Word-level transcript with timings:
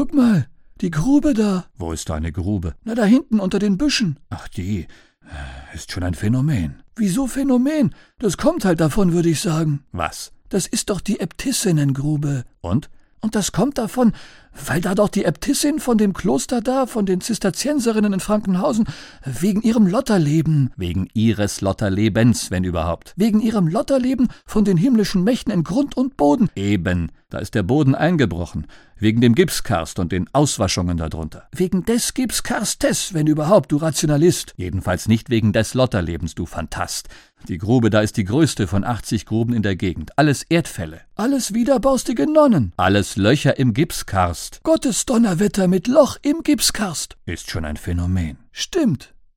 Guck 0.00 0.14
mal, 0.14 0.46
die 0.80 0.90
Grube 0.90 1.34
da. 1.34 1.66
Wo 1.76 1.92
ist 1.92 2.08
da 2.08 2.14
eine 2.14 2.32
Grube? 2.32 2.74
Na, 2.84 2.94
da 2.94 3.04
hinten 3.04 3.38
unter 3.38 3.58
den 3.58 3.76
Büschen. 3.76 4.18
Ach, 4.30 4.48
die 4.48 4.86
ist 5.74 5.92
schon 5.92 6.02
ein 6.02 6.14
Phänomen. 6.14 6.82
Wieso 6.96 7.26
Phänomen? 7.26 7.94
Das 8.18 8.38
kommt 8.38 8.64
halt 8.64 8.80
davon, 8.80 9.12
würde 9.12 9.28
ich 9.28 9.40
sagen. 9.40 9.84
Was? 9.92 10.32
Das 10.48 10.66
ist 10.66 10.88
doch 10.88 11.02
die 11.02 11.20
Äbtissinnengrube. 11.20 12.44
Und? 12.62 12.88
Und 13.20 13.34
das 13.34 13.52
kommt 13.52 13.76
davon, 13.76 14.14
weil 14.66 14.80
da 14.80 14.94
doch 14.94 15.08
die 15.08 15.24
Äbtissin 15.24 15.80
von 15.80 15.98
dem 15.98 16.12
Kloster 16.12 16.60
da, 16.60 16.86
von 16.86 17.06
den 17.06 17.20
Zisterzienserinnen 17.20 18.12
in 18.12 18.20
Frankenhausen, 18.20 18.86
wegen 19.24 19.62
ihrem 19.62 19.86
Lotterleben. 19.86 20.72
Wegen 20.76 21.08
ihres 21.14 21.60
Lotterlebens, 21.60 22.50
wenn 22.50 22.64
überhaupt. 22.64 23.14
Wegen 23.16 23.40
ihrem 23.40 23.68
Lotterleben 23.68 24.28
von 24.46 24.64
den 24.64 24.76
himmlischen 24.76 25.24
Mächten 25.24 25.52
in 25.52 25.64
Grund 25.64 25.96
und 25.96 26.16
Boden. 26.16 26.48
Eben, 26.54 27.10
da 27.30 27.38
ist 27.38 27.54
der 27.54 27.62
Boden 27.62 27.94
eingebrochen. 27.94 28.66
Wegen 28.98 29.22
dem 29.22 29.34
Gipskarst 29.34 29.98
und 29.98 30.12
den 30.12 30.28
Auswaschungen 30.34 30.98
darunter. 30.98 31.48
Wegen 31.52 31.86
des 31.86 32.12
Gipskarstes, 32.12 33.14
wenn 33.14 33.26
überhaupt, 33.26 33.72
du 33.72 33.78
Rationalist. 33.78 34.52
Jedenfalls 34.58 35.08
nicht 35.08 35.30
wegen 35.30 35.54
des 35.54 35.72
Lotterlebens, 35.72 36.34
du 36.34 36.44
Phantast. 36.44 37.08
Die 37.48 37.56
Grube 37.56 37.88
da 37.88 38.00
ist 38.00 38.18
die 38.18 38.24
größte 38.24 38.66
von 38.66 38.84
80 38.84 39.24
Gruben 39.24 39.54
in 39.54 39.62
der 39.62 39.74
Gegend. 39.76 40.18
Alles 40.18 40.42
Erdfälle. 40.42 41.00
Alles 41.14 41.54
widerbaustige 41.54 42.30
Nonnen. 42.30 42.72
Alles 42.76 43.16
Löcher 43.16 43.58
im 43.58 43.72
Gipskarst. 44.40 44.62
Gottes 44.62 45.04
Donnerwetter 45.04 45.68
mit 45.68 45.86
Loch 45.86 46.16
im 46.22 46.42
Gipskarst. 46.42 47.16
Ist 47.26 47.50
schon 47.50 47.64
ein 47.66 47.76
Phänomen. 47.76 48.38
Stimmt. 48.52 49.14